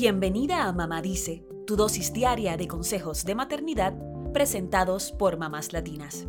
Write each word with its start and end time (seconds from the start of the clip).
Bienvenida 0.00 0.68
a 0.68 0.72
Mamá 0.72 1.02
Dice, 1.02 1.44
tu 1.66 1.74
dosis 1.74 2.12
diaria 2.12 2.56
de 2.56 2.68
consejos 2.68 3.24
de 3.24 3.34
maternidad 3.34 3.94
presentados 4.32 5.10
por 5.10 5.38
mamás 5.38 5.72
latinas. 5.72 6.28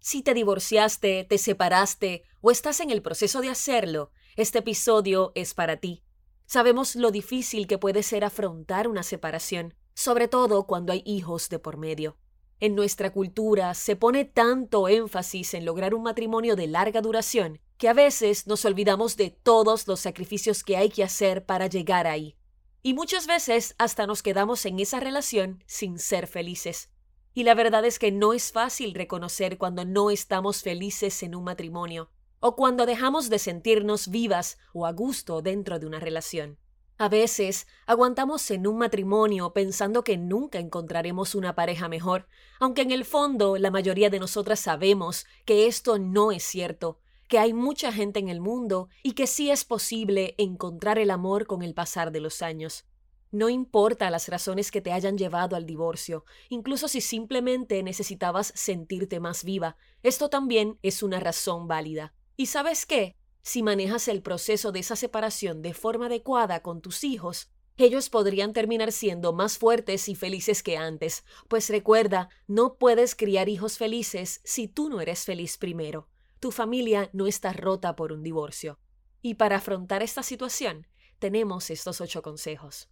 Si 0.00 0.22
te 0.22 0.34
divorciaste, 0.34 1.24
te 1.28 1.38
separaste 1.38 2.24
o 2.40 2.50
estás 2.50 2.80
en 2.80 2.90
el 2.90 3.02
proceso 3.02 3.40
de 3.40 3.50
hacerlo, 3.50 4.10
este 4.34 4.58
episodio 4.58 5.30
es 5.36 5.54
para 5.54 5.76
ti. 5.76 6.02
Sabemos 6.46 6.96
lo 6.96 7.12
difícil 7.12 7.68
que 7.68 7.78
puede 7.78 8.02
ser 8.02 8.24
afrontar 8.24 8.88
una 8.88 9.04
separación, 9.04 9.74
sobre 9.94 10.26
todo 10.26 10.66
cuando 10.66 10.92
hay 10.92 11.04
hijos 11.06 11.48
de 11.50 11.60
por 11.60 11.76
medio. 11.76 12.18
En 12.58 12.74
nuestra 12.74 13.12
cultura 13.12 13.74
se 13.74 13.94
pone 13.94 14.24
tanto 14.24 14.88
énfasis 14.88 15.54
en 15.54 15.64
lograr 15.64 15.94
un 15.94 16.02
matrimonio 16.02 16.56
de 16.56 16.66
larga 16.66 17.00
duración 17.00 17.60
que 17.78 17.88
a 17.88 17.92
veces 17.92 18.46
nos 18.46 18.64
olvidamos 18.64 19.16
de 19.16 19.30
todos 19.30 19.86
los 19.86 20.00
sacrificios 20.00 20.62
que 20.62 20.76
hay 20.76 20.90
que 20.90 21.04
hacer 21.04 21.44
para 21.44 21.66
llegar 21.66 22.06
ahí. 22.06 22.36
Y 22.82 22.94
muchas 22.94 23.26
veces 23.26 23.74
hasta 23.78 24.06
nos 24.06 24.22
quedamos 24.22 24.64
en 24.66 24.78
esa 24.78 25.00
relación 25.00 25.64
sin 25.66 25.98
ser 25.98 26.26
felices. 26.26 26.90
Y 27.32 27.42
la 27.42 27.54
verdad 27.54 27.84
es 27.84 27.98
que 27.98 28.12
no 28.12 28.32
es 28.32 28.52
fácil 28.52 28.94
reconocer 28.94 29.58
cuando 29.58 29.84
no 29.84 30.10
estamos 30.10 30.62
felices 30.62 31.22
en 31.22 31.34
un 31.34 31.44
matrimonio, 31.44 32.10
o 32.40 32.56
cuando 32.56 32.86
dejamos 32.86 33.30
de 33.30 33.38
sentirnos 33.38 34.08
vivas 34.08 34.58
o 34.72 34.86
a 34.86 34.92
gusto 34.92 35.42
dentro 35.42 35.78
de 35.78 35.86
una 35.86 35.98
relación. 35.98 36.58
A 36.96 37.08
veces 37.08 37.66
aguantamos 37.86 38.48
en 38.52 38.68
un 38.68 38.78
matrimonio 38.78 39.52
pensando 39.52 40.04
que 40.04 40.16
nunca 40.16 40.60
encontraremos 40.60 41.34
una 41.34 41.56
pareja 41.56 41.88
mejor, 41.88 42.28
aunque 42.60 42.82
en 42.82 42.92
el 42.92 43.04
fondo 43.04 43.56
la 43.56 43.72
mayoría 43.72 44.10
de 44.10 44.20
nosotras 44.20 44.60
sabemos 44.60 45.26
que 45.44 45.66
esto 45.66 45.98
no 45.98 46.30
es 46.30 46.44
cierto, 46.44 47.00
que 47.34 47.40
hay 47.40 47.52
mucha 47.52 47.90
gente 47.90 48.20
en 48.20 48.28
el 48.28 48.40
mundo 48.40 48.88
y 49.02 49.14
que 49.14 49.26
sí 49.26 49.50
es 49.50 49.64
posible 49.64 50.36
encontrar 50.38 51.00
el 51.00 51.10
amor 51.10 51.48
con 51.48 51.62
el 51.62 51.74
pasar 51.74 52.12
de 52.12 52.20
los 52.20 52.42
años. 52.42 52.84
No 53.32 53.48
importa 53.48 54.08
las 54.08 54.28
razones 54.28 54.70
que 54.70 54.80
te 54.80 54.92
hayan 54.92 55.18
llevado 55.18 55.56
al 55.56 55.66
divorcio, 55.66 56.24
incluso 56.48 56.86
si 56.86 57.00
simplemente 57.00 57.82
necesitabas 57.82 58.52
sentirte 58.54 59.18
más 59.18 59.42
viva, 59.42 59.76
esto 60.04 60.30
también 60.30 60.78
es 60.82 61.02
una 61.02 61.18
razón 61.18 61.66
válida. 61.66 62.14
¿Y 62.36 62.46
sabes 62.46 62.86
qué? 62.86 63.16
Si 63.42 63.64
manejas 63.64 64.06
el 64.06 64.22
proceso 64.22 64.70
de 64.70 64.78
esa 64.78 64.94
separación 64.94 65.60
de 65.60 65.74
forma 65.74 66.06
adecuada 66.06 66.62
con 66.62 66.82
tus 66.82 67.02
hijos, 67.02 67.50
ellos 67.76 68.10
podrían 68.10 68.52
terminar 68.52 68.92
siendo 68.92 69.32
más 69.32 69.58
fuertes 69.58 70.08
y 70.08 70.14
felices 70.14 70.62
que 70.62 70.76
antes, 70.76 71.24
pues 71.48 71.68
recuerda, 71.68 72.28
no 72.46 72.76
puedes 72.76 73.16
criar 73.16 73.48
hijos 73.48 73.76
felices 73.76 74.40
si 74.44 74.68
tú 74.68 74.88
no 74.88 75.00
eres 75.00 75.24
feliz 75.24 75.58
primero. 75.58 76.08
Tu 76.44 76.50
familia 76.50 77.08
no 77.14 77.26
está 77.26 77.54
rota 77.54 77.96
por 77.96 78.12
un 78.12 78.22
divorcio. 78.22 78.78
Y 79.22 79.36
para 79.36 79.56
afrontar 79.56 80.02
esta 80.02 80.22
situación, 80.22 80.86
tenemos 81.18 81.70
estos 81.70 82.02
ocho 82.02 82.20
consejos. 82.20 82.90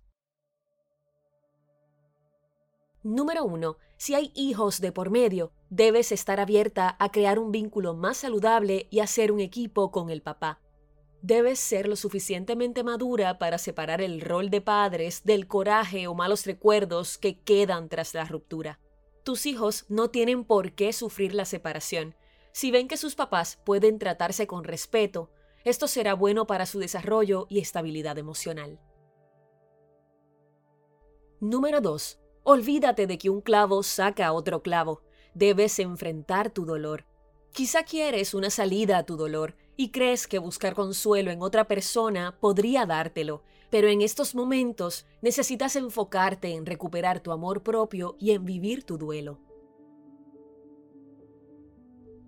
Número 3.03 3.45
1. 3.45 3.77
Si 3.99 4.15
hay 4.15 4.33
hijos 4.35 4.81
de 4.81 4.91
por 4.91 5.11
medio, 5.11 5.53
debes 5.69 6.13
estar 6.13 6.41
abierta 6.41 6.97
a 6.99 7.11
crear 7.11 7.39
un 7.39 7.53
vínculo 7.53 7.93
más 7.93 8.17
saludable 8.17 8.89
y 8.91 9.01
hacer 9.01 9.31
un 9.31 9.41
equipo 9.41 9.91
con 9.91 10.09
el 10.09 10.23
papá. 10.23 10.63
Debes 11.21 11.59
ser 11.59 11.89
lo 11.89 11.97
suficientemente 11.97 12.83
madura 12.83 13.39
para 13.39 13.59
separar 13.59 14.01
el 14.01 14.23
rol 14.23 14.49
de 14.49 14.63
padres 14.63 15.25
del 15.25 15.47
coraje 15.47 16.07
o 16.07 16.15
malos 16.15 16.47
recuerdos 16.47 17.19
que 17.19 17.39
quedan 17.39 17.91
tras 17.91 18.15
la 18.15 18.25
ruptura. 18.25 18.81
Tus 19.25 19.45
hijos 19.45 19.85
no 19.91 20.09
tienen 20.09 20.45
por 20.45 20.73
qué 20.73 20.95
sufrir 20.95 21.35
la 21.35 21.45
separación. 21.45 22.17
Si 22.53 22.71
ven 22.71 22.87
que 22.87 22.99
sus 22.99 23.15
papás 23.15 23.59
pueden 23.65 23.99
tratarse 23.99 24.47
con 24.47 24.65
respeto, 24.65 25.31
esto 25.65 25.89
será 25.89 26.15
bueno 26.15 26.47
para 26.47 26.67
su 26.67 26.79
desarrollo 26.79 27.47
y 27.49 27.61
estabilidad 27.61 28.19
emocional. 28.19 28.79
Número 31.41 31.81
2. 31.81 32.21
Olvídate 32.45 33.07
de 33.07 33.19
que 33.19 33.31
un 33.31 33.41
clavo 33.41 33.83
saca 33.83 34.33
otro 34.33 34.63
clavo. 34.63 35.03
Debes 35.35 35.79
enfrentar 35.79 36.51
tu 36.51 36.67
dolor. 36.67 37.07
Quizá 37.53 37.85
quieres 37.85 38.35
una 38.35 38.51
salida 38.51 38.99
a 38.99 39.05
tu 39.05 39.17
dolor 39.17 39.57
y 39.77 39.91
crees 39.91 40.27
que 40.27 40.39
buscar 40.39 40.75
consuelo 40.75 41.31
en 41.31 41.43
otra 41.43 41.67
persona 41.69 42.39
podría 42.41 42.87
dártelo, 42.87 43.43
pero 43.71 43.89
en 43.89 44.03
estos 44.03 44.35
momentos 44.35 45.07
necesitas 45.23 45.77
enfocarte 45.77 46.55
en 46.55 46.67
recuperar 46.67 47.21
tu 47.21 47.33
amor 47.33 47.63
propio 47.63 48.17
y 48.19 48.33
en 48.33 48.45
vivir 48.45 48.85
tu 48.85 48.99
duelo. 48.99 49.39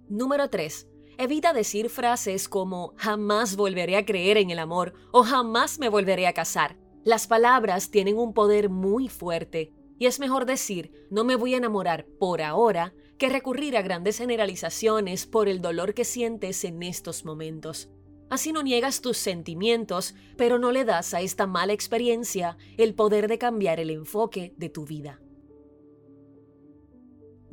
Número 0.09 0.51
3. 0.51 0.87
Evita 1.17 1.55
decir 1.55 1.89
frases 1.89 2.49
como 2.49 2.93
jamás 2.97 3.57
volveré 3.57 3.97
a 3.97 4.05
creer 4.05 4.37
en 4.37 4.51
el 4.51 4.59
amor 4.59 4.93
o 5.13 5.23
jamás 5.23 5.79
me 5.79 5.89
volveré 5.89 6.27
a 6.27 6.35
casar. 6.35 6.77
Las 7.05 7.27
palabras 7.27 7.91
tienen 7.91 8.19
un 8.19 8.35
poder 8.35 8.69
muy 8.69 9.09
fuerte 9.09 9.73
y 9.99 10.05
es 10.05 10.21
mejor 10.21 10.45
decir, 10.45 10.93
no 11.11 11.25
me 11.25 11.37
voy 11.37 11.55
a 11.55 11.57
enamorar 11.57 12.07
por 12.19 12.43
ahora, 12.43 12.93
que 13.17 13.31
recurrir 13.31 13.77
a 13.77 13.83
grandes 13.83 14.19
generalizaciones 14.19 15.25
por 15.25 15.49
el 15.49 15.63
dolor 15.63 15.95
que 15.95 16.05
sientes 16.05 16.65
en 16.65 16.83
estos 16.83 17.25
momentos. 17.25 17.89
Así 18.29 18.53
no 18.53 18.63
niegas 18.63 19.01
tus 19.01 19.17
sentimientos, 19.17 20.15
pero 20.37 20.59
no 20.59 20.73
le 20.73 20.85
das 20.85 21.15
a 21.15 21.23
esta 21.23 21.47
mala 21.47 21.73
experiencia 21.73 22.59
el 22.77 22.95
poder 22.95 23.29
de 23.29 23.39
cambiar 23.39 23.81
el 23.81 23.91
enfoque 23.91 24.53
de 24.59 24.69
tu 24.69 24.85
vida. 24.85 25.21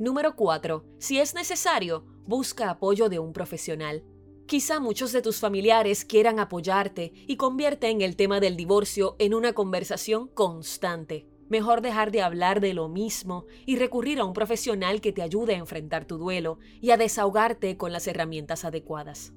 Número 0.02 0.34
4. 0.34 0.84
Si 0.98 1.20
es 1.20 1.32
necesario, 1.32 2.04
busca 2.26 2.70
apoyo 2.70 3.08
de 3.08 3.20
un 3.20 3.32
profesional. 3.32 4.02
Quizá 4.46 4.80
muchos 4.80 5.12
de 5.12 5.22
tus 5.22 5.38
familiares 5.38 6.04
quieran 6.04 6.40
apoyarte 6.40 7.12
y 7.14 7.36
convierte 7.36 7.88
en 7.88 8.00
el 8.00 8.16
tema 8.16 8.40
del 8.40 8.56
divorcio 8.56 9.14
en 9.20 9.32
una 9.32 9.52
conversación 9.52 10.26
constante. 10.26 11.28
Mejor 11.48 11.82
dejar 11.82 12.10
de 12.10 12.20
hablar 12.20 12.60
de 12.60 12.74
lo 12.74 12.88
mismo 12.88 13.46
y 13.64 13.76
recurrir 13.76 14.18
a 14.18 14.24
un 14.24 14.32
profesional 14.32 15.00
que 15.00 15.12
te 15.12 15.22
ayude 15.22 15.54
a 15.54 15.58
enfrentar 15.58 16.04
tu 16.04 16.18
duelo 16.18 16.58
y 16.80 16.90
a 16.90 16.96
desahogarte 16.96 17.76
con 17.76 17.92
las 17.92 18.08
herramientas 18.08 18.64
adecuadas. 18.64 19.32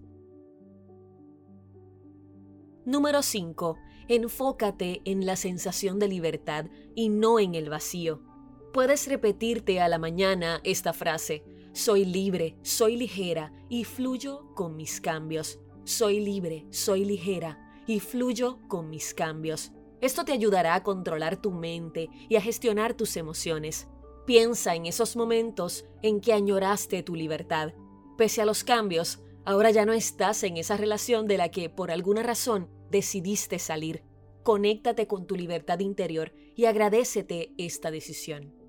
Número 2.85 3.21
5. 3.21 3.77
Enfócate 4.07 5.03
en 5.05 5.27
la 5.27 5.35
sensación 5.35 5.99
de 5.99 6.07
libertad 6.07 6.65
y 6.95 7.09
no 7.09 7.39
en 7.39 7.53
el 7.53 7.69
vacío. 7.69 8.23
Puedes 8.75 9.07
repetirte 9.07 9.79
a 9.79 9.87
la 9.87 9.97
mañana 9.97 10.59
esta 10.65 10.91
frase. 10.91 11.45
Soy 11.71 12.03
libre, 12.03 12.57
soy 12.61 12.97
ligera 12.97 13.53
y 13.69 13.85
fluyo 13.85 14.53
con 14.53 14.75
mis 14.75 14.99
cambios. 14.99 15.61
Soy 15.85 16.19
libre, 16.19 16.65
soy 16.71 17.05
ligera 17.05 17.81
y 17.87 18.01
fluyo 18.01 18.59
con 18.67 18.89
mis 18.89 19.13
cambios. 19.13 19.71
Esto 20.01 20.25
te 20.25 20.33
ayudará 20.33 20.75
a 20.75 20.83
controlar 20.83 21.37
tu 21.37 21.51
mente 21.51 22.09
y 22.27 22.35
a 22.35 22.41
gestionar 22.41 22.95
tus 22.95 23.15
emociones. 23.15 23.87
Piensa 24.25 24.75
en 24.75 24.87
esos 24.87 25.15
momentos 25.15 25.85
en 26.01 26.19
que 26.19 26.33
añoraste 26.33 27.01
tu 27.01 27.15
libertad. 27.15 27.71
Pese 28.17 28.41
a 28.41 28.45
los 28.45 28.65
cambios, 28.65 29.23
ahora 29.45 29.71
ya 29.71 29.85
no 29.85 29.93
estás 29.93 30.43
en 30.43 30.57
esa 30.57 30.75
relación 30.75 31.27
de 31.27 31.37
la 31.37 31.47
que 31.47 31.69
por 31.69 31.91
alguna 31.91 32.23
razón 32.23 32.69
decidiste 32.91 33.57
salir. 33.57 34.03
Conéctate 34.43 35.07
con 35.07 35.27
tu 35.27 35.37
libertad 35.37 35.79
interior 35.79 36.33
y 36.57 36.65
agradecete 36.65 37.53
esta 37.57 37.89
decisión. 37.89 38.64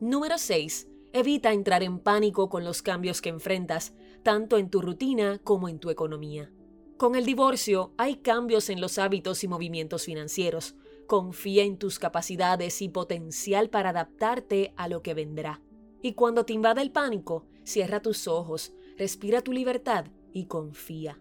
Número 0.00 0.38
6. 0.38 0.88
Evita 1.12 1.52
entrar 1.52 1.84
en 1.84 2.00
pánico 2.00 2.48
con 2.48 2.64
los 2.64 2.82
cambios 2.82 3.22
que 3.22 3.28
enfrentas, 3.28 3.94
tanto 4.24 4.58
en 4.58 4.68
tu 4.68 4.82
rutina 4.82 5.38
como 5.44 5.68
en 5.68 5.78
tu 5.78 5.88
economía. 5.88 6.50
Con 6.96 7.14
el 7.14 7.24
divorcio 7.24 7.92
hay 7.96 8.16
cambios 8.16 8.70
en 8.70 8.80
los 8.80 8.98
hábitos 8.98 9.44
y 9.44 9.48
movimientos 9.48 10.04
financieros. 10.06 10.74
Confía 11.06 11.62
en 11.62 11.78
tus 11.78 12.00
capacidades 12.00 12.82
y 12.82 12.88
potencial 12.88 13.70
para 13.70 13.90
adaptarte 13.90 14.74
a 14.76 14.88
lo 14.88 15.00
que 15.00 15.14
vendrá. 15.14 15.62
Y 16.02 16.14
cuando 16.14 16.44
te 16.44 16.52
invada 16.52 16.82
el 16.82 16.90
pánico, 16.90 17.46
cierra 17.62 18.02
tus 18.02 18.26
ojos, 18.26 18.72
respira 18.98 19.42
tu 19.42 19.52
libertad 19.52 20.06
y 20.32 20.46
confía. 20.46 21.20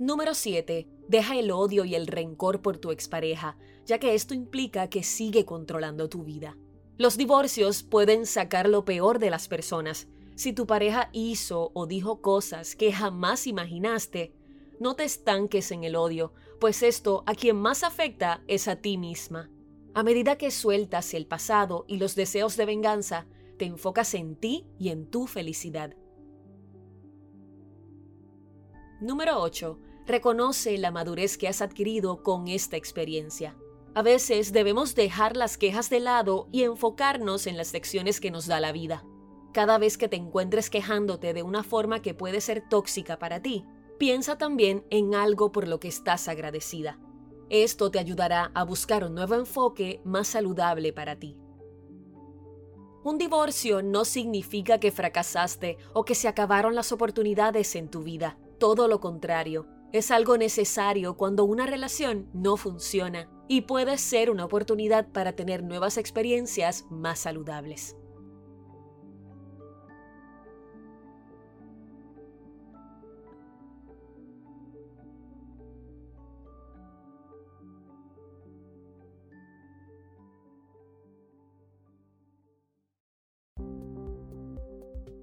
Número 0.00 0.32
7. 0.32 0.88
Deja 1.08 1.38
el 1.38 1.50
odio 1.50 1.84
y 1.84 1.94
el 1.94 2.06
rencor 2.06 2.62
por 2.62 2.78
tu 2.78 2.90
expareja, 2.90 3.58
ya 3.84 3.98
que 3.98 4.14
esto 4.14 4.32
implica 4.32 4.88
que 4.88 5.02
sigue 5.02 5.44
controlando 5.44 6.08
tu 6.08 6.24
vida. 6.24 6.56
Los 6.96 7.18
divorcios 7.18 7.82
pueden 7.82 8.24
sacar 8.24 8.66
lo 8.66 8.86
peor 8.86 9.18
de 9.18 9.28
las 9.28 9.46
personas, 9.46 10.08
si 10.36 10.54
tu 10.54 10.66
pareja 10.66 11.10
hizo 11.12 11.70
o 11.74 11.86
dijo 11.86 12.22
cosas 12.22 12.76
que 12.76 12.94
jamás 12.94 13.46
imaginaste, 13.46 14.32
no 14.78 14.96
te 14.96 15.04
estanques 15.04 15.70
en 15.70 15.84
el 15.84 15.96
odio, 15.96 16.32
pues 16.60 16.82
esto 16.82 17.22
a 17.26 17.34
quien 17.34 17.56
más 17.56 17.84
afecta 17.84 18.42
es 18.46 18.68
a 18.68 18.76
ti 18.76 18.96
misma. 18.96 19.50
A 19.92 20.02
medida 20.02 20.38
que 20.38 20.50
sueltas 20.50 21.12
el 21.12 21.26
pasado 21.26 21.84
y 21.86 21.98
los 21.98 22.14
deseos 22.14 22.56
de 22.56 22.64
venganza, 22.64 23.26
te 23.58 23.66
enfocas 23.66 24.14
en 24.14 24.34
ti 24.36 24.66
y 24.78 24.88
en 24.88 25.10
tu 25.10 25.26
felicidad. 25.26 25.94
Número 29.02 29.42
8. 29.42 29.78
Reconoce 30.06 30.76
la 30.78 30.90
madurez 30.90 31.38
que 31.38 31.48
has 31.48 31.62
adquirido 31.62 32.22
con 32.22 32.48
esta 32.48 32.76
experiencia. 32.76 33.56
A 33.94 34.02
veces 34.02 34.52
debemos 34.52 34.94
dejar 34.94 35.36
las 35.36 35.58
quejas 35.58 35.90
de 35.90 36.00
lado 36.00 36.48
y 36.52 36.62
enfocarnos 36.62 37.46
en 37.46 37.56
las 37.56 37.72
lecciones 37.72 38.20
que 38.20 38.30
nos 38.30 38.46
da 38.46 38.60
la 38.60 38.72
vida. 38.72 39.04
Cada 39.52 39.78
vez 39.78 39.98
que 39.98 40.08
te 40.08 40.16
encuentres 40.16 40.70
quejándote 40.70 41.34
de 41.34 41.42
una 41.42 41.64
forma 41.64 42.00
que 42.00 42.14
puede 42.14 42.40
ser 42.40 42.62
tóxica 42.68 43.18
para 43.18 43.42
ti, 43.42 43.64
piensa 43.98 44.38
también 44.38 44.84
en 44.90 45.14
algo 45.14 45.50
por 45.50 45.66
lo 45.66 45.80
que 45.80 45.88
estás 45.88 46.28
agradecida. 46.28 47.00
Esto 47.48 47.90
te 47.90 47.98
ayudará 47.98 48.52
a 48.54 48.62
buscar 48.62 49.04
un 49.04 49.16
nuevo 49.16 49.34
enfoque 49.34 50.00
más 50.04 50.28
saludable 50.28 50.92
para 50.92 51.18
ti. 51.18 51.36
Un 53.02 53.18
divorcio 53.18 53.82
no 53.82 54.04
significa 54.04 54.78
que 54.78 54.92
fracasaste 54.92 55.78
o 55.94 56.04
que 56.04 56.14
se 56.14 56.28
acabaron 56.28 56.76
las 56.76 56.92
oportunidades 56.92 57.74
en 57.74 57.88
tu 57.88 58.04
vida. 58.04 58.38
Todo 58.58 58.86
lo 58.86 59.00
contrario, 59.00 59.66
es 59.92 60.10
algo 60.10 60.36
necesario 60.38 61.16
cuando 61.16 61.44
una 61.44 61.66
relación 61.66 62.28
no 62.32 62.56
funciona 62.56 63.28
y 63.48 63.62
puede 63.62 63.98
ser 63.98 64.30
una 64.30 64.44
oportunidad 64.44 65.08
para 65.08 65.32
tener 65.32 65.64
nuevas 65.64 65.96
experiencias 65.96 66.86
más 66.90 67.18
saludables. 67.18 67.96